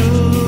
true 0.00 0.39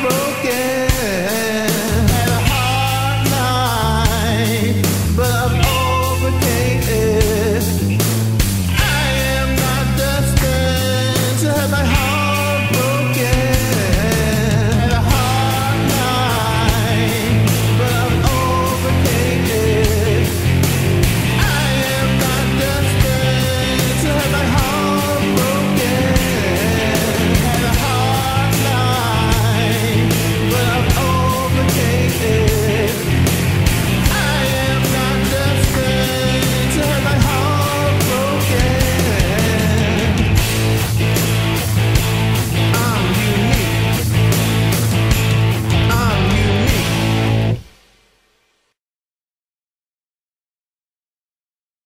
broken. 0.00 0.45